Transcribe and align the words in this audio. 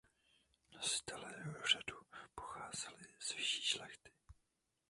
Nositelé 0.71 1.35
úřadu 1.63 1.95
pocházeli 2.35 3.03
z 3.19 3.31
vyšší 3.35 3.61
šlechty. 3.63 4.11